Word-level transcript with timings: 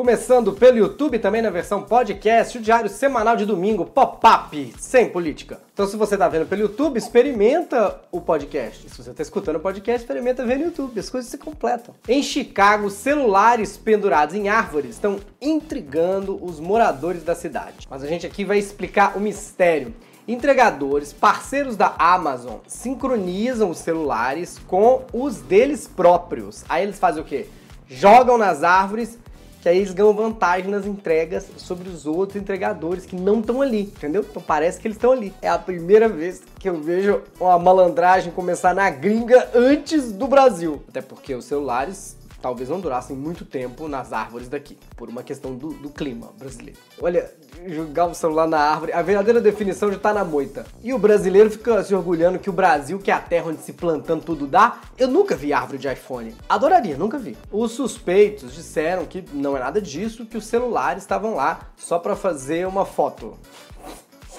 Começando 0.00 0.54
pelo 0.54 0.78
YouTube, 0.78 1.18
também 1.18 1.42
na 1.42 1.50
versão 1.50 1.82
podcast, 1.82 2.56
o 2.56 2.60
diário 2.62 2.88
semanal 2.88 3.36
de 3.36 3.44
domingo, 3.44 3.84
pop-up, 3.84 4.72
sem 4.78 5.10
política. 5.10 5.60
Então, 5.74 5.86
se 5.86 5.94
você 5.94 6.14
está 6.14 6.26
vendo 6.26 6.46
pelo 6.46 6.62
YouTube, 6.62 6.96
experimenta 6.96 8.00
o 8.10 8.18
podcast. 8.18 8.88
Se 8.88 8.96
você 8.96 9.10
está 9.10 9.22
escutando 9.22 9.56
o 9.56 9.60
podcast, 9.60 10.00
experimenta 10.00 10.42
ver 10.46 10.56
no 10.56 10.64
YouTube. 10.64 10.98
As 10.98 11.10
coisas 11.10 11.30
se 11.30 11.36
completam. 11.36 11.94
Em 12.08 12.22
Chicago, 12.22 12.88
celulares 12.88 13.76
pendurados 13.76 14.34
em 14.34 14.48
árvores 14.48 14.92
estão 14.92 15.20
intrigando 15.38 16.42
os 16.42 16.58
moradores 16.58 17.22
da 17.22 17.34
cidade. 17.34 17.86
Mas 17.90 18.02
a 18.02 18.06
gente 18.06 18.26
aqui 18.26 18.42
vai 18.42 18.56
explicar 18.56 19.18
o 19.18 19.20
mistério. 19.20 19.94
Entregadores, 20.26 21.12
parceiros 21.12 21.76
da 21.76 21.94
Amazon, 21.98 22.56
sincronizam 22.66 23.68
os 23.68 23.76
celulares 23.76 24.58
com 24.66 25.04
os 25.12 25.42
deles 25.42 25.86
próprios. 25.86 26.64
Aí 26.70 26.84
eles 26.84 26.98
fazem 26.98 27.22
o 27.22 27.26
quê? 27.26 27.48
Jogam 27.86 28.38
nas 28.38 28.64
árvores 28.64 29.18
que 29.60 29.68
aí 29.68 29.78
eles 29.78 29.92
ganham 29.92 30.12
vantagem 30.14 30.70
nas 30.70 30.86
entregas 30.86 31.46
sobre 31.56 31.88
os 31.88 32.06
outros 32.06 32.40
entregadores 32.40 33.04
que 33.04 33.14
não 33.14 33.40
estão 33.40 33.60
ali, 33.60 33.82
entendeu? 33.82 34.24
Então 34.28 34.42
parece 34.42 34.80
que 34.80 34.88
eles 34.88 34.96
estão 34.96 35.12
ali. 35.12 35.34
É 35.42 35.48
a 35.48 35.58
primeira 35.58 36.08
vez 36.08 36.42
que 36.58 36.68
eu 36.68 36.80
vejo 36.80 37.22
uma 37.38 37.58
malandragem 37.58 38.32
começar 38.32 38.74
na 38.74 38.88
gringa 38.88 39.50
antes 39.54 40.12
do 40.12 40.26
Brasil. 40.26 40.82
Até 40.88 41.02
porque 41.02 41.34
os 41.34 41.44
celulares 41.44 42.16
talvez 42.40 42.68
não 42.68 42.80
durassem 42.80 43.16
muito 43.16 43.44
tempo 43.44 43.88
nas 43.88 44.12
árvores 44.12 44.48
daqui, 44.48 44.78
por 44.96 45.08
uma 45.08 45.22
questão 45.22 45.54
do, 45.54 45.68
do 45.68 45.90
clima 45.90 46.28
brasileiro. 46.38 46.78
Olha, 47.00 47.30
jogar 47.66 48.06
o 48.06 48.14
celular 48.14 48.46
na 48.46 48.58
árvore, 48.58 48.92
a 48.92 49.02
verdadeira 49.02 49.40
definição 49.40 49.92
já 49.92 49.98
tá 49.98 50.12
na 50.12 50.24
moita. 50.24 50.64
E 50.82 50.92
o 50.92 50.98
brasileiro 50.98 51.50
fica 51.50 51.82
se 51.82 51.94
orgulhando 51.94 52.38
que 52.38 52.50
o 52.50 52.52
Brasil, 52.52 52.98
que 52.98 53.10
é 53.10 53.14
a 53.14 53.20
terra 53.20 53.48
onde 53.48 53.60
se 53.62 53.72
plantando 53.72 54.24
tudo 54.24 54.46
dá, 54.46 54.80
eu 54.98 55.08
nunca 55.08 55.36
vi 55.36 55.52
árvore 55.52 55.78
de 55.78 55.88
iPhone. 55.88 56.34
Adoraria, 56.48 56.96
nunca 56.96 57.18
vi. 57.18 57.36
Os 57.50 57.72
suspeitos 57.72 58.54
disseram 58.54 59.04
que 59.04 59.24
não 59.32 59.56
é 59.56 59.60
nada 59.60 59.80
disso, 59.80 60.26
que 60.26 60.36
os 60.36 60.46
celulares 60.46 61.02
estavam 61.02 61.34
lá 61.34 61.70
só 61.76 61.98
para 61.98 62.16
fazer 62.16 62.66
uma 62.66 62.84
foto. 62.84 63.38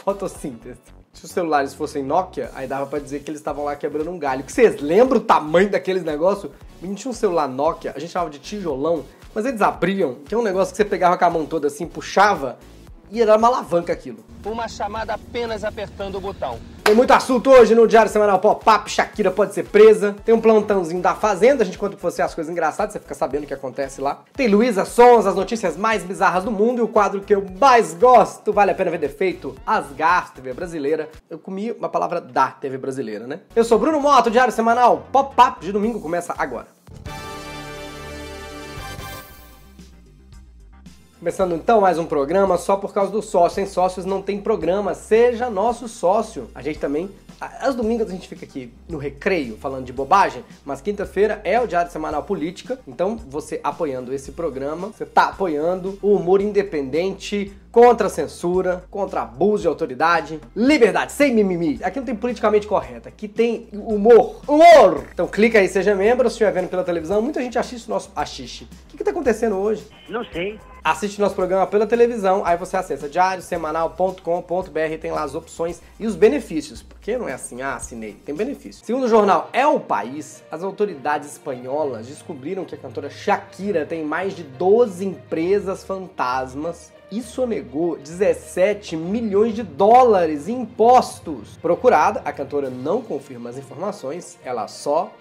Fotossíntese. 0.03 0.79
Se 1.13 1.25
os 1.25 1.31
celulares 1.31 1.73
fossem 1.73 2.03
Nokia, 2.03 2.49
aí 2.55 2.67
dava 2.67 2.87
para 2.87 2.99
dizer 2.99 3.19
que 3.19 3.29
eles 3.29 3.41
estavam 3.41 3.65
lá 3.65 3.75
quebrando 3.75 4.09
um 4.09 4.17
galho. 4.17 4.43
Vocês 4.47 4.81
lembram 4.81 5.19
o 5.19 5.23
tamanho 5.23 5.69
daqueles 5.69 6.03
negócios? 6.03 6.51
A 6.81 6.85
gente 6.85 7.01
tinha 7.01 7.11
um 7.11 7.13
celular 7.13 7.47
Nokia, 7.47 7.93
a 7.95 7.99
gente 7.99 8.11
chamava 8.11 8.31
de 8.31 8.39
tijolão, 8.39 9.05
mas 9.35 9.45
eles 9.45 9.61
abriam, 9.61 10.15
que 10.25 10.33
é 10.33 10.37
um 10.37 10.41
negócio 10.41 10.73
que 10.73 10.77
você 10.77 10.85
pegava 10.85 11.15
com 11.15 11.25
a 11.25 11.29
mão 11.29 11.45
toda 11.45 11.67
assim, 11.67 11.85
puxava, 11.85 12.57
e 13.11 13.21
era 13.21 13.37
uma 13.37 13.47
alavanca 13.47 13.93
aquilo. 13.93 14.23
Uma 14.43 14.67
chamada 14.67 15.13
apenas 15.13 15.63
apertando 15.63 16.15
o 16.15 16.21
botão. 16.21 16.59
Tem 16.83 16.95
muito 16.95 17.11
assunto 17.11 17.49
hoje 17.49 17.75
no 17.75 17.87
Diário 17.87 18.11
Semanal 18.11 18.39
Pop-Up. 18.39 18.89
Shakira 18.89 19.31
pode 19.31 19.53
ser 19.53 19.63
presa. 19.63 20.15
Tem 20.25 20.33
um 20.33 20.41
plantãozinho 20.41 21.01
da 21.01 21.13
Fazenda. 21.15 21.63
A 21.63 21.65
gente 21.65 21.77
conta 21.77 21.95
pra 21.95 22.09
você 22.09 22.21
as 22.21 22.33
coisas 22.33 22.51
engraçadas, 22.51 22.93
você 22.93 22.99
fica 22.99 23.13
sabendo 23.13 23.43
o 23.43 23.47
que 23.47 23.53
acontece 23.53 24.01
lá. 24.01 24.23
Tem 24.33 24.47
Luísa 24.47 24.83
Sons, 24.83 25.25
as 25.25 25.35
notícias 25.35 25.77
mais 25.77 26.03
bizarras 26.03 26.43
do 26.43 26.51
mundo. 26.51 26.79
E 26.79 26.81
o 26.81 26.87
quadro 26.87 27.21
que 27.21 27.33
eu 27.33 27.45
mais 27.59 27.93
gosto, 27.93 28.51
vale 28.51 28.71
a 28.71 28.75
pena 28.75 28.91
ver 28.91 28.97
defeito, 28.97 29.55
Asgar, 29.65 30.33
TV 30.33 30.53
brasileira. 30.53 31.07
Eu 31.29 31.39
comi 31.39 31.71
uma 31.71 31.87
palavra 31.87 32.19
da 32.19 32.47
TV 32.47 32.77
brasileira, 32.77 33.27
né? 33.27 33.41
Eu 33.55 33.63
sou 33.63 33.79
Bruno 33.79 33.99
Moto, 34.01 34.31
Diário 34.31 34.51
Semanal 34.51 35.05
Pop-Up 35.11 35.63
de 35.63 35.71
domingo 35.71 36.01
começa 36.01 36.33
agora. 36.37 36.80
Começando 41.21 41.53
então 41.53 41.81
mais 41.81 41.99
um 41.99 42.05
programa 42.07 42.57
só 42.57 42.75
por 42.75 42.91
causa 42.95 43.11
do 43.11 43.21
sócio. 43.21 43.53
Sem 43.53 43.67
sócios 43.67 44.07
não 44.07 44.23
tem 44.23 44.41
programa. 44.41 44.95
Seja 44.95 45.51
nosso 45.51 45.87
sócio. 45.87 46.49
A 46.55 46.63
gente 46.63 46.79
também. 46.79 47.11
Às 47.39 47.75
domingos 47.75 48.07
a 48.07 48.11
gente 48.11 48.27
fica 48.27 48.43
aqui 48.43 48.73
no 48.89 48.97
recreio 48.97 49.55
falando 49.57 49.85
de 49.85 49.93
bobagem, 49.93 50.43
mas 50.65 50.81
quinta-feira 50.81 51.39
é 51.43 51.59
o 51.61 51.67
Diário 51.67 51.91
Semanal 51.91 52.23
Política. 52.23 52.79
Então, 52.87 53.17
você 53.17 53.59
apoiando 53.63 54.11
esse 54.11 54.31
programa, 54.31 54.87
você 54.87 55.03
está 55.03 55.25
apoiando 55.25 55.97
o 56.01 56.15
humor 56.15 56.41
independente, 56.41 57.51
contra 57.71 58.07
a 58.07 58.09
censura, 58.09 58.83
contra 58.91 59.21
abuso 59.21 59.61
de 59.61 59.67
autoridade, 59.67 60.39
liberdade, 60.55 61.11
sem 61.11 61.33
mimimi. 61.33 61.79
Aqui 61.83 61.99
não 61.99 62.05
tem 62.05 62.15
politicamente 62.15 62.67
correto, 62.67 63.07
aqui 63.07 63.27
tem 63.27 63.67
humor. 63.73 64.41
Humor! 64.47 65.05
Então 65.13 65.27
clica 65.27 65.59
aí, 65.59 65.67
seja 65.67 65.95
membro, 65.95 66.29
se 66.29 66.33
estiver 66.33 66.51
vendo 66.51 66.67
pela 66.67 66.83
televisão, 66.83 67.21
muita 67.21 67.41
gente 67.41 67.57
assiste 67.57 67.87
o 67.87 67.89
nosso 67.91 68.11
assiste. 68.15 68.63
O 68.63 68.67
que, 68.89 68.97
que 68.97 69.03
tá 69.03 69.11
acontecendo 69.11 69.55
hoje? 69.55 69.83
Não 70.09 70.23
sei. 70.25 70.59
Assiste 70.83 71.21
nosso 71.21 71.35
programa 71.35 71.67
pela 71.67 71.85
televisão, 71.85 72.43
aí 72.43 72.57
você 72.57 72.75
acessa 72.75 73.07
diariosemanal.com.br, 73.07 74.97
tem 74.99 75.11
lá 75.11 75.21
as 75.21 75.35
opções 75.35 75.79
e 75.99 76.07
os 76.07 76.15
benefícios. 76.15 76.81
Porque 76.81 77.19
não 77.19 77.29
é 77.29 77.33
assim, 77.33 77.61
ah, 77.61 77.75
assinei, 77.75 78.13
tem 78.13 78.33
benefício. 78.33 78.83
Segundo 78.83 79.03
o 79.03 79.07
jornal 79.07 79.47
É 79.53 79.67
o 79.67 79.79
País, 79.79 80.43
as 80.51 80.63
autoridades 80.63 81.33
espanholas 81.33 82.07
descobriram 82.07 82.65
que 82.65 82.73
a 82.73 82.79
cantora 82.79 83.11
Shakira 83.11 83.85
tem 83.85 84.03
mais 84.03 84.35
de 84.35 84.41
12 84.41 85.05
empresas 85.05 85.83
fantasmas 85.83 86.91
e 87.11 87.21
sonegou 87.21 87.97
17 87.97 88.97
milhões 88.97 89.53
de 89.53 89.61
dólares 89.61 90.47
em 90.47 90.61
impostos. 90.61 91.57
Procurada, 91.57 92.23
a 92.25 92.33
cantora 92.33 92.71
não 92.71 93.03
confirma 93.03 93.51
as 93.51 93.57
informações, 93.57 94.39
ela 94.43 94.67
só 94.67 95.13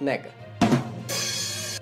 nega. 0.00 0.37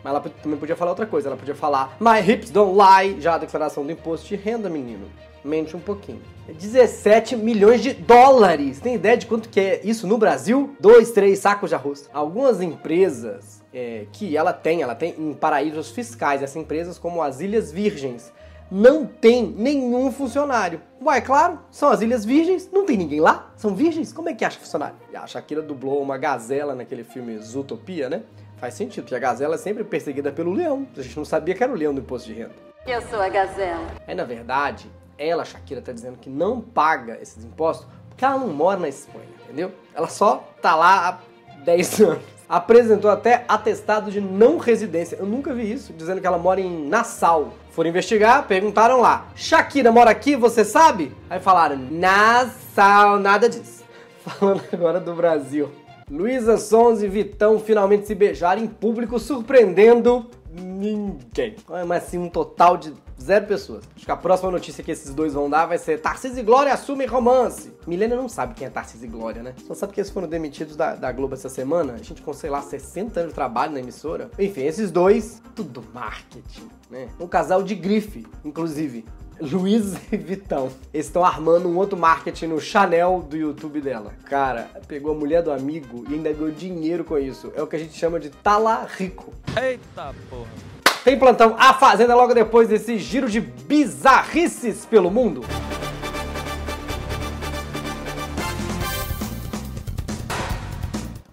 Mas 0.07 0.15
ela 0.15 0.21
também 0.21 0.57
podia 0.57 0.77
falar 0.77 0.93
outra 0.93 1.05
coisa, 1.05 1.29
ela 1.29 1.37
podia 1.37 1.55
falar 1.57 1.97
My 1.99 2.21
hips 2.21 2.51
don't 2.51 2.79
lie, 2.79 3.21
já 3.21 3.35
a 3.35 3.39
declaração 3.39 3.85
do 3.85 3.91
imposto 3.91 4.29
de 4.29 4.37
renda, 4.37 4.71
menino. 4.71 5.11
Mente 5.45 5.77
um 5.77 5.81
pouquinho. 5.81 6.23
17 6.47 7.35
milhões 7.35 7.83
de 7.83 7.93
dólares. 7.93 8.79
Tem 8.79 8.95
ideia 8.95 9.17
de 9.17 9.27
quanto 9.27 9.49
que 9.49 9.59
é 9.59 9.81
isso 9.83 10.07
no 10.07 10.17
Brasil? 10.17 10.77
Dois, 10.79 11.11
três 11.11 11.41
sacos 11.41 11.71
de 11.71 11.75
arroz. 11.75 12.09
Algumas 12.15 12.61
empresas 12.61 13.65
é, 13.75 14.07
que 14.13 14.37
ela 14.37 14.53
tem, 14.53 14.81
ela 14.81 14.95
tem 14.95 15.13
em 15.19 15.35
paraísos 15.35 15.91
fiscais, 15.91 16.41
essas 16.41 16.55
empresas 16.55 16.99
como 16.99 17.21
as 17.21 17.41
Ilhas 17.41 17.73
Virgens, 17.73 18.33
não 18.71 19.07
tem 19.07 19.45
nenhum 19.59 20.13
funcionário. 20.13 20.81
Ué, 21.05 21.21
claro, 21.21 21.59
são 21.69 21.89
as 21.89 22.01
Ilhas 22.01 22.25
Virgens, 22.25 22.71
não 22.73 22.87
tem 22.87 22.97
ninguém 22.97 23.21
lá? 23.21 23.53
São 23.57 23.75
virgens? 23.75 24.13
Como 24.13 24.29
é 24.29 24.35
que 24.35 24.45
acha 24.45 24.59
funcionário? 24.59 24.97
A 25.13 25.27
Shakira 25.27 25.63
dublou 25.63 26.01
uma 26.01 26.17
gazela 26.17 26.77
naquele 26.77 27.03
filme 27.03 27.39
Zootopia, 27.39 28.09
né? 28.09 28.23
Faz 28.57 28.75
sentido, 28.75 29.05
porque 29.05 29.15
a 29.15 29.19
gazela 29.19 29.55
é 29.55 29.59
sempre 29.59 29.85
perseguida 29.85 30.33
pelo 30.33 30.53
leão. 30.53 30.87
A 30.97 31.03
gente 31.03 31.17
não 31.17 31.25
sabia 31.25 31.55
que 31.55 31.63
era 31.63 31.73
o 31.73 31.77
leão 31.77 31.95
do 31.95 32.01
imposto 32.01 32.29
de 32.29 32.35
renda. 32.35 32.55
Eu 32.87 33.03
sou 33.03 33.21
a 33.21 33.29
gazela. 33.29 33.87
Aí, 34.07 34.15
na 34.15 34.25
verdade, 34.25 34.91
ela, 35.19 35.45
Shakira, 35.45 35.83
tá 35.83 35.93
dizendo 35.93 36.17
que 36.19 36.31
não 36.31 36.61
paga 36.61 37.19
esses 37.21 37.45
impostos 37.45 37.87
porque 38.09 38.25
ela 38.25 38.39
não 38.39 38.49
mora 38.49 38.81
na 38.81 38.89
Espanha, 38.89 39.27
entendeu? 39.45 39.71
Ela 39.95 40.09
só 40.09 40.49
tá 40.63 40.75
lá 40.75 41.09
há 41.09 41.19
10 41.65 42.01
anos. 42.01 42.23
Apresentou 42.49 43.11
até 43.11 43.45
atestado 43.47 44.11
de 44.11 44.21
não 44.21 44.57
residência. 44.57 45.17
Eu 45.17 45.27
nunca 45.27 45.53
vi 45.53 45.71
isso, 45.71 45.93
dizendo 45.93 46.21
que 46.21 46.27
ela 46.27 46.39
mora 46.39 46.61
em 46.61 46.89
Nassau. 46.89 47.53
Foram 47.73 47.91
investigar, 47.91 48.47
perguntaram 48.47 49.01
lá: 49.01 49.27
Shakira 49.35 49.93
mora 49.93 50.11
aqui, 50.11 50.35
você 50.35 50.65
sabe? 50.65 51.13
Aí 51.29 51.41
falaram: 51.41 51.77
Nassau, 51.77 53.19
nada 53.19 53.49
disso. 53.49 53.85
Falando 54.25 54.63
agora 54.73 54.99
do 54.99 55.13
Brasil. 55.13 55.71
Luísa 56.11 56.57
Sons 56.57 57.03
e 57.03 57.09
Vitão 57.09 57.59
finalmente 57.59 58.07
se 58.07 58.15
beijaram 58.15 58.63
em 58.63 58.69
público, 58.69 59.19
surpreendendo 59.19 60.31
ninguém. 60.53 61.57
Mas 61.87 62.05
assim, 62.05 62.19
um 62.19 62.29
total 62.29 62.77
de 62.77 62.95
zero 63.21 63.47
pessoas. 63.47 63.85
Acho 63.97 64.05
que 64.05 64.11
a 64.11 64.17
próxima 64.17 64.51
notícia 64.51 64.85
que 64.85 64.91
esses 64.91 65.13
dois 65.13 65.35
vão 65.35 65.51
dar 65.51 65.67
vai 65.67 65.79
ser 65.79 66.01
Tarcísio 66.01 66.39
e 66.39 66.43
Glória 66.43 66.73
assumem 66.73 67.09
romance. 67.09 67.73
Milena 67.87 68.15
não 68.15 68.29
sabe 68.29 68.55
quem 68.55 68.67
é 68.67 68.71
Tarcísio 68.71 69.07
e 69.07 69.09
Glória, 69.09 69.43
né? 69.43 69.55
Só 69.67 69.75
sabe 69.75 69.93
que 69.93 70.01
eles 70.01 70.11
foram 70.11 70.29
demitidos 70.29 70.77
da, 70.77 70.95
da 70.95 71.11
Globo 71.11 71.35
essa 71.35 71.49
semana. 71.49 71.95
A 71.95 71.99
gente 71.99 72.23
com, 72.23 72.33
sei 72.33 72.51
lá, 72.51 72.63
60 72.63 73.19
anos 73.19 73.33
de 73.33 73.35
trabalho 73.35 73.73
na 73.73 73.81
emissora. 73.81 74.31
Enfim, 74.39 74.63
esses 74.63 74.93
dois, 74.93 75.43
tudo 75.55 75.83
marketing, 75.93 76.69
né? 76.89 77.09
Um 77.19 77.27
casal 77.27 77.63
de 77.63 77.75
grife, 77.75 78.25
inclusive. 78.45 79.05
Luiz 79.41 79.95
e 80.11 80.17
Vitão. 80.17 80.71
Eles 80.93 81.07
estão 81.07 81.25
armando 81.25 81.69
um 81.69 81.77
outro 81.77 81.99
marketing 81.99 82.47
no 82.47 82.61
Chanel 82.61 83.25
do 83.29 83.37
YouTube 83.37 83.81
dela. 83.81 84.13
Cara, 84.25 84.71
pegou 84.87 85.13
a 85.13 85.15
mulher 85.15 85.43
do 85.43 85.53
amigo 85.53 86.05
e 86.09 86.15
ainda 86.15 86.33
ganhou 86.33 86.51
dinheiro 86.51 87.05
com 87.05 87.19
isso. 87.19 87.53
É 87.55 87.63
o 87.63 87.67
que 87.67 87.77
a 87.77 87.79
gente 87.79 87.97
chama 87.97 88.19
de 88.19 88.31
tala 88.31 88.87
rico. 88.97 89.33
Eita 89.61 90.15
porra. 90.29 90.77
Tem 91.05 91.17
plantão 91.17 91.55
A 91.57 91.73
Fazenda 91.73 92.17
logo 92.17 92.35
depois 92.35 92.69
desse 92.69 92.99
giro 92.99 93.29
de 93.31 93.41
bizarrices 93.41 94.85
pelo 94.85 95.09
mundo. 95.09 95.43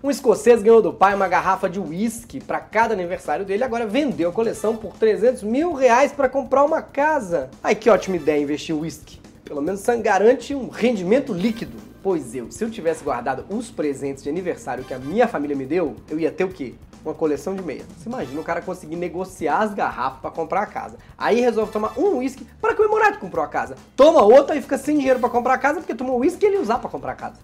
Um 0.04 0.12
escocês 0.12 0.62
ganhou 0.62 0.82
do 0.82 0.92
pai 0.92 1.16
uma 1.16 1.30
garrafa 1.30 1.70
de 1.70 1.80
uísque 1.80 2.42
para 2.42 2.60
cada 2.60 2.94
aniversário 2.94 3.46
dele, 3.46 3.64
agora 3.64 3.88
vendeu 3.88 4.32
a 4.32 4.34
coleção 4.34 4.76
por 4.76 4.92
300 4.98 5.44
mil 5.44 5.72
reais 5.72 6.12
para 6.12 6.28
comprar 6.28 6.66
uma 6.66 6.82
casa. 6.82 7.50
Ai, 7.64 7.74
que 7.74 7.90
ótima 7.90 8.18
ideia 8.18 8.44
investir 8.44 8.76
uísque. 8.76 9.22
Pelo 9.46 9.62
menos 9.62 9.80
isso 9.80 10.02
garante 10.02 10.54
um 10.54 10.68
rendimento 10.68 11.32
líquido. 11.32 11.78
Pois 12.04 12.36
eu, 12.36 12.52
se 12.52 12.62
eu 12.66 12.70
tivesse 12.70 13.02
guardado 13.02 13.46
os 13.50 13.72
presentes 13.72 14.22
de 14.22 14.30
aniversário 14.30 14.84
que 14.84 14.94
a 14.94 15.00
minha 15.00 15.26
família 15.26 15.56
me 15.56 15.66
deu, 15.66 15.96
eu 16.10 16.20
ia 16.20 16.34
ter 16.34 16.44
o 16.44 16.50
quê? 16.50 16.74
Uma 17.06 17.14
coleção 17.14 17.56
de 17.56 17.64
meia. 17.64 17.86
Você 17.98 18.10
imagina 18.10 18.42
o 18.42 18.44
cara 18.44 18.62
conseguir 18.62 18.98
negociar 18.98 19.60
as 19.60 19.74
garrafas 19.74 20.20
para 20.20 20.32
comprar 20.32 20.64
a 20.64 20.66
casa. 20.66 20.98
Aí 21.18 21.40
resolve 21.40 21.72
tomar 21.72 21.98
um 21.98 22.18
uísque 22.18 22.46
para 22.60 22.76
comemorar 22.76 23.14
que 23.14 23.20
comprou 23.20 23.46
a 23.46 23.48
casa. 23.48 23.78
Toma 23.96 24.22
outro 24.22 24.54
e 24.54 24.62
fica 24.62 24.78
sem 24.78 24.98
dinheiro 24.98 25.22
para 25.22 25.30
comprar 25.30 25.54
a 25.54 25.58
casa 25.58 25.80
porque 25.80 25.96
tomou 25.96 26.20
uísque 26.20 26.46
e 26.46 26.50
ele 26.50 26.58
usar 26.58 26.80
para 26.80 26.90
comprar 26.90 27.14
a 27.14 27.16
casa. 27.16 27.38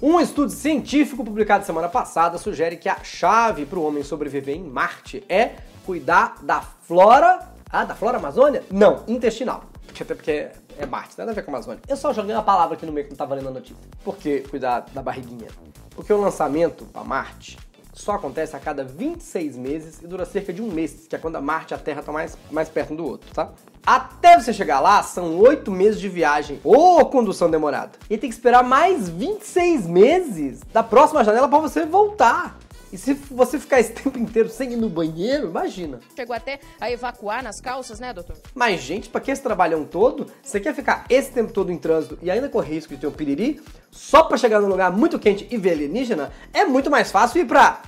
Um 0.00 0.20
estudo 0.20 0.52
científico 0.52 1.24
publicado 1.24 1.66
semana 1.66 1.88
passada 1.88 2.38
sugere 2.38 2.76
que 2.76 2.88
a 2.88 3.02
chave 3.02 3.66
para 3.66 3.80
o 3.80 3.82
homem 3.84 4.04
sobreviver 4.04 4.54
em 4.54 4.62
Marte 4.62 5.24
é 5.28 5.56
cuidar 5.84 6.36
da 6.40 6.60
flora. 6.60 7.40
Ah, 7.68 7.84
da 7.84 7.96
flora 7.96 8.16
amazônia? 8.16 8.62
Não, 8.70 9.02
intestinal. 9.08 9.64
Porque 9.84 10.04
até 10.04 10.14
porque 10.14 10.50
é 10.78 10.86
Marte, 10.86 11.18
nada 11.18 11.32
a 11.32 11.34
ver 11.34 11.42
com 11.42 11.50
a 11.50 11.54
Amazônia. 11.54 11.82
Eu 11.88 11.96
só 11.96 12.12
joguei 12.12 12.32
uma 12.32 12.44
palavra 12.44 12.76
aqui 12.76 12.86
no 12.86 12.92
meio 12.92 13.06
que 13.06 13.10
não 13.10 13.16
tava 13.16 13.34
lendo 13.34 13.48
a 13.48 13.50
notícia. 13.50 13.76
Por 14.04 14.16
que 14.16 14.42
cuidar 14.42 14.86
da 14.94 15.02
barriguinha? 15.02 15.48
Porque 15.90 16.12
o 16.12 16.20
lançamento 16.20 16.84
para 16.84 17.02
Marte 17.02 17.58
só 17.92 18.12
acontece 18.12 18.54
a 18.54 18.60
cada 18.60 18.84
26 18.84 19.56
meses 19.56 20.00
e 20.00 20.06
dura 20.06 20.24
cerca 20.24 20.52
de 20.52 20.62
um 20.62 20.70
mês, 20.70 21.08
que 21.08 21.16
é 21.16 21.18
quando 21.18 21.34
a 21.34 21.40
Marte 21.40 21.72
e 21.72 21.74
a 21.74 21.78
Terra 21.78 21.98
estão 21.98 22.14
mais, 22.14 22.38
mais 22.52 22.68
perto 22.68 22.92
um 22.92 22.96
do 22.96 23.04
outro, 23.04 23.34
tá? 23.34 23.50
Até 23.86 24.38
você 24.38 24.52
chegar 24.52 24.80
lá, 24.80 25.02
são 25.02 25.38
oito 25.38 25.70
meses 25.70 26.00
de 26.00 26.08
viagem 26.08 26.60
ou 26.64 27.04
condução 27.06 27.50
demorada. 27.50 27.92
E 28.08 28.18
tem 28.18 28.28
que 28.28 28.34
esperar 28.34 28.62
mais 28.62 29.08
26 29.08 29.86
meses 29.86 30.60
da 30.72 30.82
próxima 30.82 31.24
janela 31.24 31.48
para 31.48 31.58
você 31.58 31.84
voltar. 31.84 32.58
E 32.92 32.96
se 32.96 33.12
você 33.14 33.58
ficar 33.58 33.80
esse 33.80 33.92
tempo 34.02 34.18
inteiro 34.18 34.48
sem 34.48 34.72
ir 34.72 34.76
no 34.76 34.88
banheiro, 34.88 35.48
imagina. 35.48 36.00
Chegou 36.16 36.34
até 36.34 36.58
a 36.80 36.90
evacuar 36.90 37.42
nas 37.42 37.60
calças, 37.60 38.00
né, 38.00 38.12
doutor? 38.12 38.36
Mas, 38.54 38.80
gente, 38.80 39.08
pra 39.08 39.20
que 39.20 39.30
esse 39.30 39.42
trabalhão 39.42 39.84
todo? 39.84 40.26
Você 40.42 40.58
quer 40.58 40.74
ficar 40.74 41.04
esse 41.08 41.30
tempo 41.30 41.52
todo 41.52 41.70
em 41.70 41.76
trânsito 41.76 42.18
e 42.22 42.30
ainda 42.30 42.48
correr 42.48 42.74
risco 42.74 42.94
de 42.94 43.00
ter 43.00 43.06
um 43.06 43.12
piriri? 43.12 43.60
Só 43.90 44.22
pra 44.22 44.38
chegar 44.38 44.60
num 44.60 44.68
lugar 44.68 44.90
muito 44.90 45.18
quente 45.18 45.46
e 45.50 45.56
ver 45.56 45.72
alienígena? 45.72 46.32
É 46.52 46.64
muito 46.64 46.90
mais 46.90 47.10
fácil 47.10 47.40
ir 47.40 47.46
pra... 47.46 47.82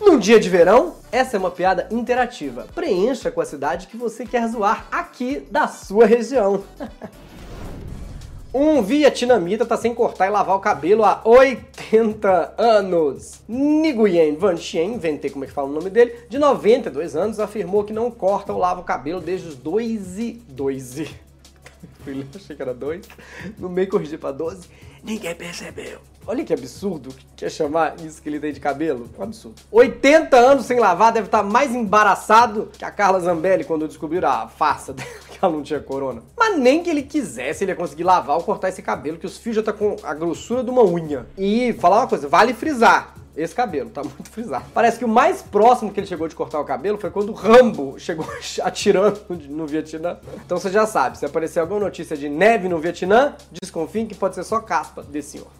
No 0.00 0.18
dia 0.18 0.38
de 0.38 0.48
verão, 0.48 0.94
essa 1.10 1.36
é 1.36 1.38
uma 1.38 1.50
piada 1.50 1.88
interativa. 1.90 2.66
Preencha 2.74 3.30
com 3.30 3.40
a 3.40 3.44
cidade 3.44 3.88
que 3.88 3.96
você 3.96 4.24
quer 4.24 4.46
zoar 4.48 4.86
aqui 4.90 5.40
da 5.50 5.66
sua 5.66 6.06
região. 6.06 6.62
Um 8.52 8.80
vietnamita 8.80 9.66
tá 9.66 9.76
sem 9.76 9.94
cortar 9.94 10.26
e 10.26 10.30
lavar 10.30 10.56
o 10.56 10.60
cabelo 10.60 11.04
há 11.04 11.20
80 11.22 12.54
anos. 12.56 13.42
Nguyen 13.46 14.36
Van 14.36 14.56
Chien, 14.56 14.94
inventei 14.94 15.28
como 15.28 15.44
é 15.44 15.46
que 15.46 15.52
fala 15.52 15.68
o 15.68 15.72
nome 15.72 15.90
dele, 15.90 16.14
de 16.30 16.38
92 16.38 17.14
anos, 17.14 17.38
afirmou 17.38 17.84
que 17.84 17.92
não 17.92 18.10
corta 18.10 18.50
ou 18.50 18.58
lava 18.58 18.80
o 18.80 18.84
cabelo 18.84 19.20
desde 19.20 19.48
os 19.48 19.54
2 19.54 20.18
e... 20.18 20.42
2 20.48 20.98
e... 20.98 21.10
Achei 22.34 22.56
que 22.56 22.62
era 22.62 22.72
2. 22.72 23.06
No 23.58 23.68
meio 23.68 23.86
corrigi 23.86 24.16
pra 24.16 24.32
12. 24.32 24.66
Ninguém 25.04 25.34
percebeu. 25.34 26.00
Olha 26.30 26.44
que 26.44 26.52
absurdo 26.52 27.08
que 27.34 27.46
é 27.46 27.48
chamar 27.48 27.98
isso 28.00 28.20
que 28.20 28.28
ele 28.28 28.38
tem 28.38 28.52
de 28.52 28.60
cabelo. 28.60 29.08
Um 29.18 29.22
absurdo. 29.22 29.62
80 29.72 30.36
anos 30.36 30.66
sem 30.66 30.78
lavar, 30.78 31.10
deve 31.10 31.24
estar 31.24 31.42
mais 31.42 31.74
embaraçado 31.74 32.70
que 32.76 32.84
a 32.84 32.90
Carla 32.90 33.18
Zambelli 33.18 33.64
quando 33.64 33.88
descobriram 33.88 34.28
a 34.28 34.46
farsa 34.46 34.92
dela, 34.94 35.08
que 35.30 35.38
ela 35.40 35.50
não 35.50 35.62
tinha 35.62 35.80
corona. 35.80 36.22
Mas 36.36 36.58
nem 36.58 36.82
que 36.82 36.90
ele 36.90 37.02
quisesse, 37.02 37.64
ele 37.64 37.72
ia 37.72 37.76
conseguir 37.76 38.04
lavar 38.04 38.36
ou 38.36 38.42
cortar 38.42 38.68
esse 38.68 38.82
cabelo, 38.82 39.16
que 39.16 39.24
os 39.24 39.38
fios 39.38 39.56
já 39.56 39.62
tá 39.62 39.72
com 39.72 39.96
a 40.02 40.12
grossura 40.12 40.62
de 40.62 40.68
uma 40.68 40.84
unha. 40.84 41.26
E 41.38 41.72
falar 41.80 42.00
uma 42.00 42.06
coisa, 42.06 42.28
vale 42.28 42.52
frisar. 42.52 43.14
Esse 43.34 43.54
cabelo 43.54 43.88
tá 43.88 44.02
muito 44.04 44.28
frisado. 44.28 44.66
Parece 44.74 44.98
que 44.98 45.06
o 45.06 45.08
mais 45.08 45.40
próximo 45.40 45.90
que 45.90 45.98
ele 45.98 46.06
chegou 46.06 46.28
de 46.28 46.34
cortar 46.34 46.60
o 46.60 46.64
cabelo 46.64 46.98
foi 46.98 47.10
quando 47.10 47.30
o 47.30 47.34
Rambo 47.34 47.98
chegou 47.98 48.26
atirando 48.60 49.18
no 49.48 49.66
Vietnã. 49.66 50.18
Então 50.44 50.58
você 50.58 50.70
já 50.70 50.84
sabe, 50.84 51.16
se 51.16 51.24
aparecer 51.24 51.60
alguma 51.60 51.80
notícia 51.80 52.14
de 52.14 52.28
neve 52.28 52.68
no 52.68 52.78
Vietnã, 52.78 53.34
desconfie 53.62 54.04
que 54.04 54.14
pode 54.14 54.34
ser 54.34 54.44
só 54.44 54.60
caspa 54.60 55.02
desse 55.02 55.30
senhor. 55.30 55.57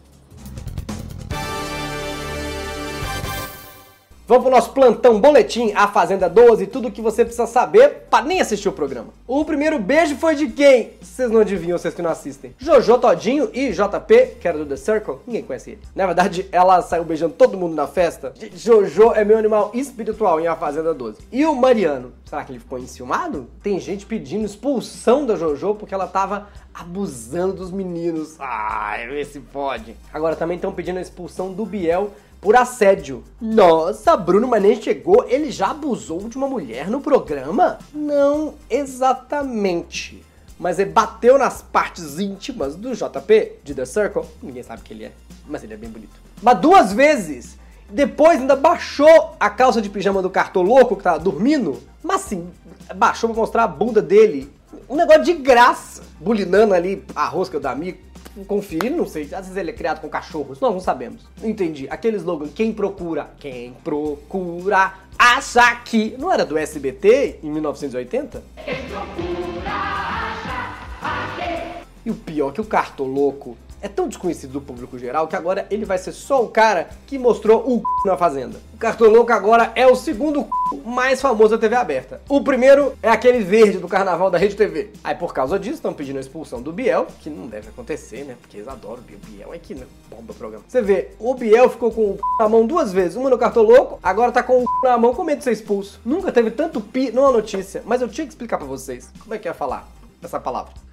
Vamos 4.28 4.44
pro 4.44 4.52
nosso 4.54 4.72
plantão 4.72 5.18
boletim, 5.18 5.72
a 5.74 5.88
Fazenda 5.88 6.28
12, 6.28 6.66
tudo 6.66 6.88
o 6.88 6.90
que 6.92 7.00
você 7.00 7.24
precisa 7.24 7.46
saber 7.46 8.08
para 8.10 8.26
nem 8.26 8.42
assistir 8.42 8.68
o 8.68 8.72
programa. 8.72 9.08
O 9.26 9.42
primeiro 9.42 9.78
beijo 9.78 10.16
foi 10.16 10.34
de 10.34 10.48
quem? 10.48 10.90
Vocês 11.00 11.30
não 11.30 11.40
adivinham, 11.40 11.78
vocês 11.78 11.94
que 11.94 12.02
não 12.02 12.10
assistem. 12.10 12.54
Jojo 12.58 12.98
Todinho 12.98 13.48
e 13.54 13.72
JP, 13.72 14.36
que 14.38 14.46
era 14.46 14.58
do 14.58 14.66
The 14.66 14.76
Circle, 14.76 15.20
ninguém 15.26 15.42
conhece 15.44 15.70
ele. 15.70 15.80
Na 15.94 16.04
verdade, 16.04 16.46
ela 16.52 16.82
saiu 16.82 17.04
beijando 17.04 17.32
todo 17.32 17.56
mundo 17.56 17.74
na 17.74 17.86
festa. 17.86 18.34
Jojo 18.54 19.14
é 19.14 19.24
meu 19.24 19.38
animal 19.38 19.70
espiritual 19.72 20.38
em 20.38 20.46
A 20.46 20.54
Fazenda 20.54 20.92
12. 20.92 21.20
E 21.32 21.46
o 21.46 21.54
Mariano, 21.54 22.12
será 22.26 22.44
que 22.44 22.52
ele 22.52 22.58
ficou 22.58 22.78
enciumado? 22.78 23.48
Tem 23.62 23.80
gente 23.80 24.04
pedindo 24.04 24.44
expulsão 24.44 25.24
da 25.24 25.36
Jojo 25.36 25.74
porque 25.74 25.94
ela 25.94 26.06
tava 26.06 26.48
abusando 26.74 27.54
dos 27.54 27.70
meninos. 27.70 28.36
Ai, 28.38 29.08
vê 29.08 29.24
se 29.24 29.40
pode. 29.40 29.96
Agora 30.12 30.36
também 30.36 30.56
estão 30.56 30.70
pedindo 30.70 30.98
a 30.98 31.02
expulsão 31.02 31.50
do 31.50 31.64
Biel 31.64 32.10
por 32.40 32.56
assédio. 32.56 33.24
Nossa, 33.40 34.16
Bruno, 34.16 34.46
mas 34.46 34.62
nem 34.62 34.80
chegou, 34.80 35.24
ele 35.28 35.50
já 35.50 35.70
abusou 35.70 36.28
de 36.28 36.36
uma 36.36 36.48
mulher 36.48 36.88
no 36.88 37.00
programa? 37.00 37.78
Não 37.92 38.54
exatamente. 38.70 40.24
Mas 40.58 40.78
ele 40.78 40.90
bateu 40.90 41.38
nas 41.38 41.62
partes 41.62 42.18
íntimas 42.18 42.74
do 42.74 42.92
JP, 42.94 43.52
de 43.62 43.74
The 43.74 43.84
Circle. 43.84 44.22
Ninguém 44.42 44.62
sabe 44.62 44.82
quem 44.82 44.96
ele 44.96 45.06
é, 45.06 45.12
mas 45.46 45.62
ele 45.62 45.74
é 45.74 45.76
bem 45.76 45.90
bonito. 45.90 46.20
Mas 46.42 46.58
duas 46.58 46.92
vezes. 46.92 47.56
Depois 47.90 48.38
ainda 48.38 48.54
baixou 48.54 49.34
a 49.40 49.48
calça 49.48 49.80
de 49.80 49.88
pijama 49.88 50.20
do 50.20 50.28
cartoloco 50.28 50.94
que 50.94 51.02
tava 51.02 51.18
dormindo. 51.18 51.80
Mas 52.02 52.26
assim, 52.26 52.50
baixou 52.94 53.30
pra 53.30 53.38
mostrar 53.38 53.64
a 53.64 53.68
bunda 53.68 54.02
dele. 54.02 54.52
Um 54.88 54.96
negócio 54.96 55.24
de 55.24 55.34
graça. 55.34 56.02
Bulinando 56.20 56.74
ali 56.74 57.04
a 57.14 57.26
rosca 57.26 57.58
do 57.60 57.66
amigo 57.66 57.98
conferir, 58.44 58.90
não 58.90 59.06
sei. 59.06 59.24
Às 59.24 59.46
vezes 59.46 59.56
ele 59.56 59.70
é 59.70 59.72
criado 59.72 60.00
com 60.00 60.08
cachorros, 60.08 60.60
nós 60.60 60.72
não 60.72 60.80
sabemos. 60.80 61.22
Entendi. 61.42 61.86
Aquele 61.90 62.16
slogan, 62.16 62.48
quem 62.48 62.72
procura, 62.72 63.30
quem 63.38 63.72
procura, 63.84 64.94
acha 65.18 65.76
que. 65.76 66.16
Não 66.18 66.32
era 66.32 66.44
do 66.44 66.56
SBT 66.56 67.40
em 67.42 67.50
1980? 67.50 68.42
Quem 68.64 68.74
procura, 68.88 69.70
acha 69.70 70.78
aqui. 71.00 71.86
E 72.04 72.10
o 72.10 72.14
pior 72.14 72.50
é 72.50 72.52
que 72.52 72.60
o 72.60 72.64
cartoloco 72.64 73.56
é 73.80 73.88
tão 73.88 74.08
desconhecido 74.08 74.52
do 74.52 74.60
público 74.60 74.98
geral 74.98 75.28
que 75.28 75.36
agora 75.36 75.66
ele 75.70 75.84
vai 75.84 75.98
ser 75.98 76.12
só 76.12 76.42
o 76.42 76.48
cara 76.48 76.88
que 77.06 77.18
mostrou 77.18 77.60
o 77.66 77.78
c... 77.78 78.08
na 78.08 78.16
Fazenda. 78.16 78.58
O 78.74 78.78
Cartoloco 78.78 79.32
agora 79.32 79.72
é 79.74 79.86
o 79.86 79.94
segundo 79.94 80.42
c... 80.42 80.48
mais 80.84 81.20
famoso 81.20 81.50
da 81.50 81.58
TV 81.58 81.76
aberta. 81.76 82.20
O 82.28 82.42
primeiro 82.42 82.94
é 83.02 83.08
aquele 83.08 83.40
verde 83.40 83.78
do 83.78 83.88
carnaval 83.88 84.30
da 84.30 84.38
Rede 84.38 84.56
TV. 84.56 84.90
Aí 85.02 85.14
por 85.14 85.32
causa 85.32 85.58
disso 85.58 85.76
estão 85.76 85.92
pedindo 85.92 86.16
a 86.16 86.20
expulsão 86.20 86.60
do 86.60 86.72
Biel, 86.72 87.06
que 87.20 87.30
não 87.30 87.46
deve 87.46 87.68
acontecer, 87.68 88.24
né? 88.24 88.36
Porque 88.40 88.56
eles 88.56 88.68
adoram 88.68 88.98
o 88.98 89.02
Biel. 89.02 89.18
Biel 89.28 89.54
é 89.54 89.58
que 89.58 89.74
né? 89.74 89.86
bomba 90.10 90.32
o 90.32 90.34
programa. 90.34 90.64
Você 90.66 90.82
vê, 90.82 91.10
o 91.18 91.34
Biel 91.34 91.68
ficou 91.70 91.90
com 91.90 92.12
o 92.12 92.14
c... 92.14 92.20
na 92.40 92.48
mão 92.48 92.66
duas 92.66 92.92
vezes, 92.92 93.16
uma 93.16 93.30
no 93.30 93.38
Cartoloco, 93.38 93.98
agora 94.02 94.32
tá 94.32 94.42
com 94.42 94.58
o 94.58 94.62
c... 94.62 94.66
na 94.88 94.98
mão 94.98 95.14
com 95.14 95.24
medo 95.24 95.38
de 95.38 95.44
ser 95.44 95.52
expulso. 95.52 96.00
Nunca 96.04 96.32
teve 96.32 96.50
tanto 96.50 96.80
pi 96.80 97.10
numa 97.12 97.30
notícia, 97.30 97.82
mas 97.84 98.02
eu 98.02 98.08
tinha 98.08 98.26
que 98.26 98.32
explicar 98.32 98.58
para 98.58 98.66
vocês 98.66 99.10
como 99.20 99.34
é 99.34 99.38
que 99.38 99.48
ia 99.48 99.54
falar 99.54 99.88
essa 100.22 100.40
palavra. 100.40 100.87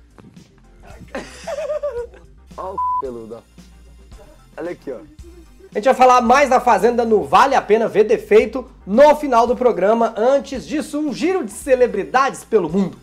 Olha 2.57 2.74
o 2.74 3.00
peludo. 3.00 3.38
Olha 4.57 4.72
aqui, 4.72 4.92
ó. 4.92 4.98
A 5.72 5.78
gente 5.78 5.86
vai 5.86 5.94
falar 5.94 6.22
mais 6.22 6.50
da 6.50 6.62
Fazenda 6.62 7.04
no 7.04 7.24
Vale 7.24 7.54
a 7.54 7.62
Pena 7.62 7.88
Ver 7.88 8.06
Defeito 8.06 8.66
no 8.88 9.13
final 9.18 9.46
do 9.46 9.57
programa. 9.57 10.13
Antes 10.16 10.66
disso, 10.66 10.98
um 10.98 11.13
giro 11.13 11.44
de 11.44 11.52
celebridades 11.52 12.46
pelo 12.46 12.69
mundo. 12.69 12.98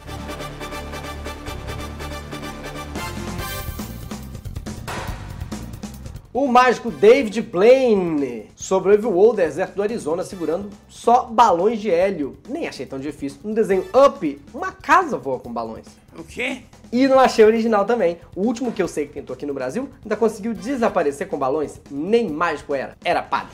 O 6.34 6.48
mágico 6.48 6.90
David 6.90 7.42
Blaine 7.42 8.48
sobrevoou 8.56 9.32
o 9.32 9.36
deserto 9.36 9.74
do 9.74 9.82
Arizona 9.82 10.24
segurando 10.24 10.70
só 10.88 11.24
balões 11.24 11.78
de 11.78 11.90
hélio. 11.90 12.38
Nem 12.48 12.66
achei 12.66 12.86
tão 12.86 12.98
difícil. 12.98 13.38
No 13.44 13.54
desenho 13.54 13.84
Up, 13.94 14.40
uma 14.54 14.72
casa 14.72 15.18
voa 15.18 15.38
com 15.38 15.52
balões. 15.52 15.84
O 16.18 16.24
quê? 16.24 16.62
E 16.90 17.06
não 17.06 17.20
achei 17.20 17.44
original 17.44 17.84
também. 17.84 18.16
O 18.34 18.46
último 18.46 18.72
que 18.72 18.82
eu 18.82 18.88
sei 18.88 19.06
que 19.06 19.12
tentou 19.12 19.34
aqui 19.34 19.44
no 19.44 19.52
Brasil 19.52 19.90
ainda 20.02 20.16
conseguiu 20.16 20.54
desaparecer 20.54 21.28
com 21.28 21.38
balões. 21.38 21.78
Nem 21.90 22.30
mágico 22.30 22.74
era, 22.74 22.96
era 23.04 23.20
padre. 23.20 23.52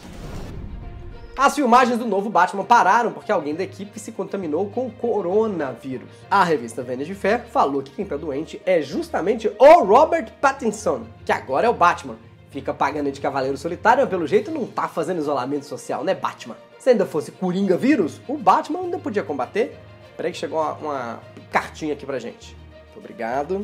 As 1.37 1.56
filmagens 1.56 1.99
do 1.99 2.06
novo 2.06 2.30
Batman 2.30 2.64
pararam 2.64 3.11
porque 3.11 3.32
alguém 3.32 3.56
da 3.56 3.64
equipe 3.64 3.99
se 3.99 4.12
contaminou 4.12 4.70
com 4.70 4.87
o 4.87 4.92
coronavírus. 4.92 6.11
A 6.30 6.44
revista 6.44 6.85
Vanity 6.85 7.14
Fair 7.16 7.44
falou 7.47 7.82
que 7.82 7.90
quem 7.90 8.04
tá 8.04 8.16
doente 8.16 8.62
é 8.64 8.80
justamente 8.80 9.50
o 9.58 9.82
Robert 9.82 10.32
Pattinson, 10.40 11.02
que 11.25 11.32
agora 11.32 11.66
é 11.66 11.70
o 11.70 11.75
Batman. 11.75 12.27
Fica 12.50 12.73
pagando 12.73 13.12
de 13.12 13.21
cavaleiro 13.21 13.59
solitário, 13.59 14.02
mas 14.02 14.11
pelo 14.11 14.26
jeito 14.26 14.50
não 14.50 14.67
tá 14.67 14.88
fazendo 14.88 15.19
isolamento 15.19 15.67
social, 15.67 16.02
né, 16.02 16.14
Batman? 16.14 16.57
Se 16.78 16.90
ainda 16.90 17.05
fosse 17.05 17.31
Coringa 17.31 17.76
vírus, 17.76 18.21
o 18.26 18.38
Batman 18.38 18.81
ainda 18.81 18.99
podia 18.99 19.23
combater. 19.23 19.76
Peraí 20.17 20.33
que 20.33 20.38
chegou 20.38 20.59
uma, 20.59 20.73
uma 20.75 21.21
cartinha 21.50 21.93
aqui 21.93 22.07
pra 22.07 22.19
gente. 22.19 22.57
Muito 22.85 22.99
obrigado. 22.99 23.62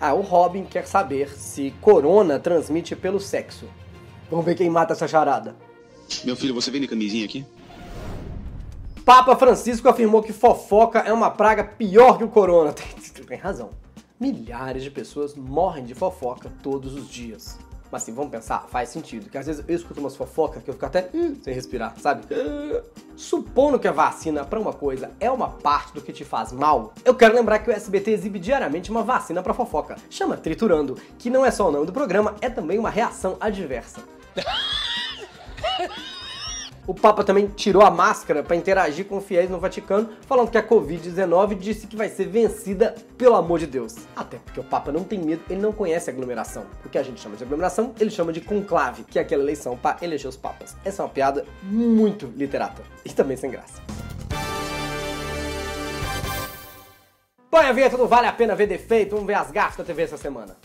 Ah, 0.00 0.14
o 0.14 0.20
Robin 0.20 0.64
quer 0.64 0.86
saber 0.86 1.30
se 1.30 1.72
corona 1.80 2.38
transmite 2.38 2.94
pelo 2.94 3.18
sexo. 3.18 3.66
Vamos 4.30 4.44
ver 4.44 4.54
quem 4.54 4.70
mata 4.70 4.92
essa 4.92 5.08
charada. 5.08 5.54
Meu 6.24 6.36
filho, 6.36 6.54
você 6.54 6.70
vende 6.70 6.86
camisinha 6.86 7.24
aqui? 7.24 7.44
Papa 9.04 9.36
Francisco 9.36 9.88
afirmou 9.88 10.22
que 10.22 10.32
fofoca 10.32 11.00
é 11.00 11.12
uma 11.12 11.30
praga 11.30 11.62
pior 11.62 12.16
que 12.16 12.24
o 12.24 12.28
corona. 12.28 12.72
Tem, 12.72 12.86
tem 13.26 13.38
razão. 13.38 13.70
Milhares 14.18 14.82
de 14.82 14.90
pessoas 14.90 15.34
morrem 15.34 15.84
de 15.84 15.94
fofoca 15.94 16.50
todos 16.62 16.94
os 16.94 17.08
dias. 17.08 17.58
Mas 17.94 18.02
assim, 18.02 18.12
vamos 18.12 18.32
pensar, 18.32 18.66
faz 18.72 18.88
sentido. 18.88 19.30
Que 19.30 19.38
às 19.38 19.46
vezes 19.46 19.64
eu 19.68 19.76
escuto 19.76 20.00
umas 20.00 20.16
fofocas 20.16 20.60
que 20.64 20.68
eu 20.68 20.74
fico 20.74 20.84
até 20.84 21.08
uh, 21.14 21.36
sem 21.40 21.54
respirar, 21.54 21.94
sabe? 22.00 22.26
Uh, 22.34 22.82
supondo 23.14 23.78
que 23.78 23.86
a 23.86 23.92
vacina 23.92 24.44
para 24.44 24.58
uma 24.58 24.72
coisa 24.72 25.12
é 25.20 25.30
uma 25.30 25.48
parte 25.48 25.94
do 25.94 26.02
que 26.02 26.12
te 26.12 26.24
faz 26.24 26.50
mal, 26.50 26.92
eu 27.04 27.14
quero 27.14 27.36
lembrar 27.36 27.60
que 27.60 27.70
o 27.70 27.72
SBT 27.72 28.10
exibe 28.10 28.40
diariamente 28.40 28.90
uma 28.90 29.04
vacina 29.04 29.44
para 29.44 29.54
fofoca. 29.54 29.94
Chama 30.10 30.36
Triturando, 30.36 30.98
que 31.16 31.30
não 31.30 31.46
é 31.46 31.52
só 31.52 31.68
o 31.68 31.70
nome 31.70 31.86
do 31.86 31.92
programa, 31.92 32.34
é 32.40 32.50
também 32.50 32.80
uma 32.80 32.90
reação 32.90 33.36
adversa. 33.38 34.00
O 36.86 36.92
Papa 36.92 37.24
também 37.24 37.46
tirou 37.46 37.82
a 37.82 37.90
máscara 37.90 38.42
para 38.42 38.56
interagir 38.56 39.06
com 39.06 39.18
fiéis 39.18 39.48
no 39.48 39.58
Vaticano, 39.58 40.10
falando 40.26 40.50
que 40.50 40.58
a 40.58 40.62
Covid-19 40.62 41.56
disse 41.56 41.86
que 41.86 41.96
vai 41.96 42.10
ser 42.10 42.26
vencida 42.26 42.94
pelo 43.16 43.36
amor 43.36 43.58
de 43.58 43.66
Deus. 43.66 43.94
Até 44.14 44.36
porque 44.36 44.60
o 44.60 44.64
Papa 44.64 44.92
não 44.92 45.02
tem 45.02 45.18
medo, 45.18 45.42
ele 45.48 45.62
não 45.62 45.72
conhece 45.72 46.10
aglomeração. 46.10 46.66
O 46.84 46.90
que 46.90 46.98
a 46.98 47.02
gente 47.02 47.20
chama 47.20 47.36
de 47.36 47.44
aglomeração, 47.44 47.94
ele 47.98 48.10
chama 48.10 48.34
de 48.34 48.42
conclave, 48.42 49.04
que 49.04 49.18
é 49.18 49.22
aquela 49.22 49.42
eleição 49.42 49.78
para 49.78 49.96
eleger 50.02 50.28
os 50.28 50.36
papas. 50.36 50.76
Essa 50.84 51.02
é 51.02 51.04
uma 51.06 51.10
piada 51.10 51.46
muito 51.62 52.30
literata 52.36 52.82
e 53.02 53.10
também 53.10 53.36
sem 53.36 53.50
graça. 53.50 53.80
Põe 57.50 57.66
a 57.66 57.72
vinheta 57.72 57.96
do 57.96 58.06
Vale 58.06 58.26
a 58.26 58.32
Pena 58.32 58.54
Ver 58.54 58.66
Defeito, 58.66 59.12
vamos 59.12 59.26
ver 59.26 59.34
as 59.34 59.50
gafas 59.50 59.78
da 59.78 59.84
TV 59.84 60.02
essa 60.02 60.18
semana. 60.18 60.56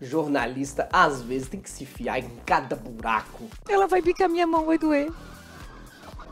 Jornalista 0.00 0.88
às 0.92 1.20
vezes 1.22 1.48
tem 1.48 1.60
que 1.60 1.68
se 1.68 1.84
fiar 1.84 2.18
em 2.18 2.30
cada 2.46 2.74
buraco. 2.74 3.44
Ela 3.68 3.86
vai 3.86 4.00
bicar 4.00 4.28
minha 4.28 4.46
mão, 4.46 4.64
vai 4.66 4.78
doer. 4.78 5.10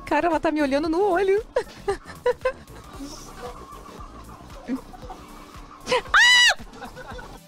Cara, 0.06 0.28
ela 0.28 0.40
tá 0.40 0.50
me 0.50 0.62
olhando 0.62 0.88
no 0.88 1.02
olho. 1.02 1.44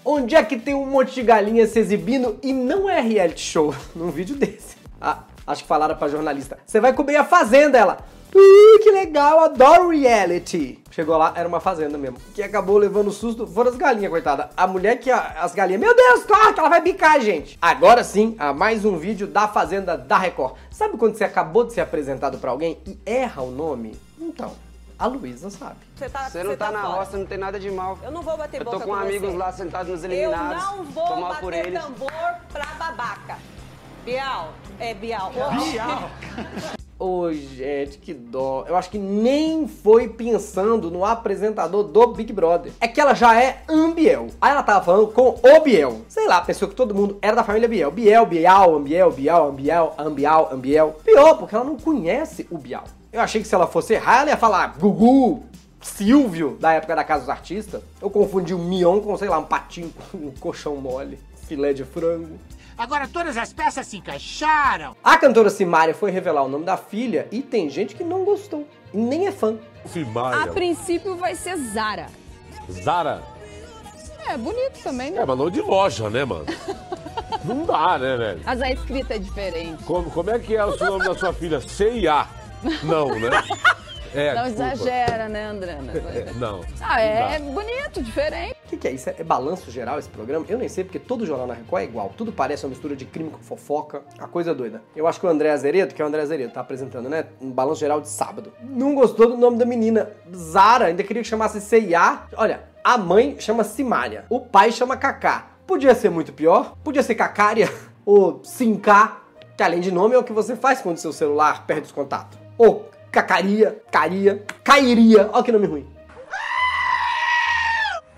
Onde 0.05 0.35
é 0.35 0.43
que 0.43 0.59
tem 0.59 0.75
um 0.75 0.85
monte 0.85 1.13
de 1.13 1.23
galinha 1.23 1.65
se 1.65 1.79
exibindo 1.79 2.37
e 2.43 2.51
não 2.53 2.89
é 2.89 2.99
reality 2.99 3.41
show 3.41 3.73
num 3.95 4.11
vídeo 4.11 4.35
desse? 4.35 4.80
Ah, 5.01 5.19
acho 5.47 5.63
que 5.63 5.67
falaram 5.67 5.95
pra 5.95 6.07
jornalista. 6.07 6.59
Você 6.65 6.79
vai 6.79 6.93
comer 6.93 7.15
a 7.15 7.23
fazenda, 7.25 7.77
ela. 7.77 7.97
Ui, 8.33 8.79
que 8.79 8.91
legal, 8.91 9.39
adoro 9.41 9.89
reality. 9.89 10.81
Chegou 10.89 11.17
lá, 11.17 11.33
era 11.35 11.47
uma 11.47 11.59
fazenda 11.59 11.97
mesmo. 11.97 12.17
Que 12.33 12.41
acabou 12.41 12.77
levando 12.77 13.11
susto 13.11 13.45
foram 13.45 13.71
as 13.71 13.75
galinhas, 13.75 14.09
coitada. 14.09 14.49
A 14.55 14.65
mulher 14.65 14.97
que 14.99 15.11
a- 15.11 15.35
as 15.41 15.53
galinhas, 15.53 15.81
meu 15.81 15.93
Deus, 15.93 16.23
corre 16.23 16.53
que 16.53 16.59
ela 16.61 16.69
vai 16.69 16.79
bicar 16.81 17.19
gente. 17.19 17.57
Agora 17.61 18.03
sim, 18.05 18.35
a 18.39 18.53
mais 18.53 18.85
um 18.85 18.97
vídeo 18.97 19.27
da 19.27 19.49
fazenda 19.49 19.97
da 19.97 20.17
Record. 20.17 20.55
Sabe 20.69 20.97
quando 20.97 21.17
você 21.17 21.25
acabou 21.25 21.65
de 21.65 21.73
ser 21.73 21.81
apresentado 21.81 22.37
pra 22.37 22.51
alguém 22.51 22.77
e 22.87 22.97
erra 23.05 23.41
o 23.41 23.51
nome? 23.51 23.99
Então, 24.17 24.53
a 24.97 25.07
Luísa 25.07 25.49
sabe. 25.49 25.75
Você, 25.97 26.07
tá, 26.07 26.29
Você 26.29 26.41
não 26.41 26.55
tá, 26.55 26.71
na 26.71 26.83
fora. 26.83 26.93
roça, 26.99 27.17
não 27.17 27.25
tem 27.25 27.37
nada 27.37 27.59
de 27.59 27.69
mal. 27.69 27.97
Eu 28.01 28.11
não 28.11 28.21
vou 28.21 28.37
bater 28.37 28.61
Eu 28.61 28.65
tô 28.65 28.79
com 28.79 28.85
com 28.87 28.93
amigos 28.93 29.29
você. 29.31 29.37
lá 29.37 29.51
sentados 29.51 29.91
nos 29.91 30.03
Eu 30.05 30.09
eliminados. 30.11 30.63
não 30.63 30.83
vou 30.85 31.19
bater 31.21 31.73
tambor 31.73 32.11
pra 32.53 32.65
babaca. 32.79 33.37
Bial, 34.03 34.53
é 34.79 34.95
Bial. 34.95 35.31
Bial. 35.31 36.09
Ô, 36.97 37.31
gente, 37.31 37.99
que 37.99 38.13
dó. 38.13 38.65
Eu 38.67 38.75
acho 38.75 38.89
que 38.89 38.97
nem 38.97 39.67
foi 39.67 40.07
pensando 40.07 40.89
no 40.89 41.05
apresentador 41.05 41.83
do 41.83 42.07
Big 42.07 42.33
Brother. 42.33 42.71
É 42.79 42.87
que 42.87 42.99
ela 42.99 43.13
já 43.13 43.39
é 43.39 43.61
Ambiel. 43.69 44.27
Aí 44.41 44.51
ela 44.51 44.63
tava 44.63 44.83
falando 44.83 45.07
com 45.07 45.39
o 45.43 45.59
Biel. 45.61 46.01
Sei 46.07 46.27
lá, 46.27 46.41
pensou 46.41 46.67
que 46.67 46.75
todo 46.75 46.95
mundo 46.95 47.17
era 47.21 47.35
da 47.35 47.43
família 47.43 47.67
Biel. 47.67 47.91
Biel, 47.91 48.25
Bial, 48.25 48.75
Ambiel, 48.75 49.11
Bial, 49.11 49.49
Ambiel, 49.49 49.93
Ambial, 49.97 50.49
Ambiel. 50.51 50.99
Pior, 51.03 51.37
porque 51.37 51.55
ela 51.55 51.65
não 51.65 51.77
conhece 51.77 52.47
o 52.49 52.57
Bial. 52.57 52.85
Eu 53.13 53.21
achei 53.21 53.41
que 53.41 53.47
se 53.47 53.53
ela 53.53 53.67
fosse 53.67 53.93
errar, 53.93 54.21
ela 54.21 54.29
ia 54.31 54.37
falar 54.37 54.77
Gugu, 54.79 55.43
Silvio, 55.79 56.57
da 56.59 56.73
época 56.73 56.95
da 56.95 57.03
Casa 57.03 57.21
dos 57.21 57.29
Artistas. 57.29 57.81
Eu 58.01 58.09
confundi 58.09 58.53
um 58.53 58.63
Mion 58.63 58.99
com, 58.99 59.15
sei 59.15 59.29
lá, 59.29 59.37
um 59.37 59.43
patinho 59.43 59.93
com 60.11 60.17
um 60.17 60.31
colchão 60.39 60.75
mole, 60.75 61.19
filé 61.47 61.73
de 61.73 61.83
frango. 61.83 62.39
Agora 62.81 63.07
todas 63.07 63.37
as 63.37 63.53
peças 63.53 63.85
se 63.85 63.97
encaixaram. 63.97 64.95
A 65.03 65.15
cantora 65.15 65.51
Simária 65.51 65.93
foi 65.93 66.09
revelar 66.09 66.41
o 66.41 66.47
nome 66.47 66.65
da 66.65 66.75
filha 66.75 67.27
e 67.31 67.39
tem 67.43 67.69
gente 67.69 67.93
que 67.93 68.03
não 68.03 68.25
gostou. 68.25 68.67
E 68.91 68.97
nem 68.97 69.27
é 69.27 69.31
fã. 69.31 69.55
Simária. 69.85 70.41
A 70.41 70.47
princípio 70.47 71.15
vai 71.15 71.35
ser 71.35 71.57
Zara. 71.57 72.07
Zara. 72.71 73.21
É, 74.27 74.35
bonito 74.35 74.81
também, 74.81 75.11
né? 75.11 75.21
É, 75.21 75.25
mas 75.27 75.37
não 75.37 75.51
de 75.51 75.61
loja, 75.61 76.09
né, 76.09 76.25
mano? 76.25 76.45
Não 77.45 77.65
dá, 77.65 77.97
né, 77.97 78.17
velho? 78.17 78.41
Mas 78.45 78.61
a 78.61 78.71
escrita 78.71 79.15
é 79.15 79.17
diferente. 79.17 79.83
Como, 79.83 80.11
como 80.11 80.29
é 80.29 80.37
que 80.37 80.55
é 80.55 80.63
o 80.63 80.77
nome 80.77 81.03
da 81.05 81.15
sua 81.15 81.33
filha? 81.33 81.59
CIA. 81.59 82.27
Não, 82.83 83.07
né? 83.19 83.29
É, 84.13 84.35
Não 84.35 84.43
desculpa. 84.43 84.73
exagera, 84.73 85.29
né, 85.29 85.45
Andrana? 85.45 85.93
É, 86.13 86.33
não. 86.35 86.61
Ah, 86.81 86.99
é 86.99 87.39
Não 87.39 87.53
bonito, 87.53 88.01
diferente. 88.03 88.57
Que, 88.71 88.77
que 88.77 88.87
é 88.87 88.91
isso? 88.91 89.09
É 89.09 89.21
balanço 89.21 89.69
geral 89.69 89.99
esse 89.99 90.07
programa? 90.07 90.45
Eu 90.47 90.57
nem 90.57 90.69
sei, 90.69 90.85
porque 90.85 90.97
todo 90.97 91.25
jornal 91.25 91.45
na 91.45 91.53
Record 91.53 91.83
é 91.83 91.85
igual. 91.85 92.13
Tudo 92.15 92.31
parece 92.31 92.63
uma 92.63 92.69
mistura 92.69 92.95
de 92.95 93.03
crime 93.03 93.29
com 93.29 93.39
fofoca. 93.39 94.01
A 94.17 94.27
coisa 94.27 94.55
doida. 94.55 94.81
Eu 94.95 95.07
acho 95.07 95.19
que 95.19 95.25
o 95.25 95.29
André 95.29 95.51
Azeredo, 95.51 95.93
que 95.93 96.01
é 96.01 96.05
o 96.05 96.07
André 96.07 96.21
Azeredo, 96.21 96.53
tá 96.53 96.61
apresentando, 96.61 97.09
né? 97.09 97.25
Um 97.41 97.51
balanço 97.51 97.81
geral 97.81 97.99
de 97.99 98.07
sábado. 98.07 98.53
Não 98.63 98.95
gostou 98.95 99.27
do 99.27 99.35
nome 99.35 99.57
da 99.57 99.65
menina. 99.65 100.13
Zara, 100.33 100.85
ainda 100.85 101.03
queria 101.03 101.21
que 101.21 101.27
chamasse 101.27 101.59
CIA. 101.59 102.21
Olha, 102.37 102.63
a 102.81 102.97
mãe 102.97 103.35
chama 103.39 103.65
Simária. 103.65 104.23
O 104.29 104.39
pai 104.39 104.71
chama 104.71 104.95
Kaká. 104.95 105.47
Podia 105.67 105.93
ser 105.93 106.09
muito 106.09 106.31
pior. 106.31 106.77
Podia 106.81 107.03
ser 107.03 107.15
Cacária. 107.15 107.69
Ou 108.05 108.39
Sinká. 108.41 109.17
Que 109.57 109.63
além 109.63 109.81
de 109.81 109.91
nome 109.91 110.15
é 110.15 110.17
o 110.17 110.23
que 110.23 110.31
você 110.31 110.55
faz 110.55 110.79
quando 110.79 110.95
seu 110.95 111.11
celular 111.11 111.67
perde 111.67 111.87
os 111.87 111.91
contatos. 111.91 112.39
Ou 112.57 112.89
Cacaria, 113.11 113.81
Caria, 113.91 114.45
Cairia. 114.63 115.29
Olha 115.33 115.43
que 115.43 115.51
nome 115.51 115.67
ruim. 115.67 115.85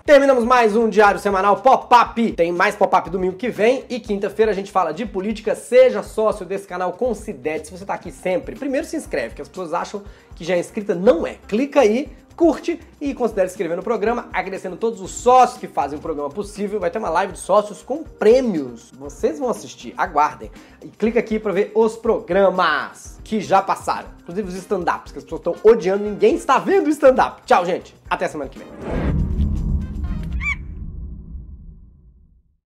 Terminamos 0.04 0.44
mais 0.44 0.76
um 0.76 0.86
diário 0.86 1.18
semanal 1.18 1.56
Pop-Up. 1.62 2.32
Tem 2.32 2.52
mais 2.52 2.76
Pop-Up 2.76 3.08
domingo 3.08 3.36
que 3.36 3.48
vem 3.48 3.86
e 3.88 3.98
quinta-feira 3.98 4.52
a 4.52 4.54
gente 4.54 4.70
fala 4.70 4.92
de 4.92 5.06
política. 5.06 5.54
Seja 5.54 6.02
sócio 6.02 6.44
desse 6.44 6.66
canal, 6.66 6.92
considere. 6.92 7.64
Se 7.64 7.70
você 7.70 7.86
tá 7.86 7.94
aqui 7.94 8.12
sempre, 8.12 8.54
primeiro 8.54 8.86
se 8.86 8.98
inscreve, 8.98 9.34
que 9.34 9.40
as 9.40 9.48
pessoas 9.48 9.72
acham 9.72 10.02
que 10.36 10.44
já 10.44 10.56
é 10.56 10.58
inscrita. 10.58 10.94
Não 10.94 11.26
é. 11.26 11.38
Clica 11.48 11.80
aí, 11.80 12.12
curte 12.36 12.78
e 13.00 13.14
considere 13.14 13.48
se 13.48 13.54
inscrever 13.54 13.78
no 13.78 13.82
programa. 13.82 14.28
Agradecendo 14.30 14.76
todos 14.76 15.00
os 15.00 15.10
sócios 15.10 15.58
que 15.58 15.66
fazem 15.66 15.98
o 15.98 16.02
programa 16.02 16.28
possível. 16.28 16.78
Vai 16.78 16.90
ter 16.90 16.98
uma 16.98 17.08
live 17.08 17.32
de 17.32 17.38
sócios 17.38 17.82
com 17.82 18.04
prêmios. 18.04 18.92
Vocês 18.98 19.38
vão 19.38 19.48
assistir, 19.48 19.94
aguardem. 19.96 20.50
E 20.82 20.88
clica 20.88 21.18
aqui 21.18 21.38
para 21.38 21.52
ver 21.52 21.72
os 21.74 21.96
programas 21.96 23.18
que 23.24 23.40
já 23.40 23.62
passaram. 23.62 24.10
Inclusive 24.20 24.48
os 24.48 24.54
stand-ups, 24.56 25.12
que 25.12 25.18
as 25.18 25.24
pessoas 25.24 25.40
estão 25.40 25.54
odiando. 25.64 26.04
Ninguém 26.04 26.34
está 26.34 26.58
vendo 26.58 26.88
o 26.88 26.90
stand-up. 26.90 27.40
Tchau, 27.46 27.64
gente. 27.64 27.96
Até 28.10 28.28
semana 28.28 28.50
que 28.50 28.58
vem. 28.58 29.23